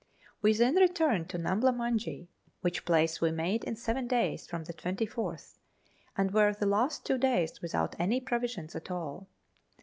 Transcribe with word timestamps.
We 0.41 0.53
then 0.53 0.77
returned 0.77 1.29
to 1.29 1.37
Numbla 1.37 1.73
Muujee, 1.75 2.27
which 2.61 2.85
place 2.85 3.21
we 3.21 3.29
made 3.29 3.63
in 3.65 3.75
seven 3.75 4.07
days 4.07 4.47
from 4.47 4.63
the 4.63 4.73
24th, 4.73 5.59
and 6.17 6.31
were 6.31 6.53
the 6.55 6.65
last 6.65 7.05
two 7.05 7.19
days 7.19 7.61
without 7.61 7.95
any 7.99 8.19
provisions 8.19 8.75
at 8.75 8.89
all. 8.89 9.27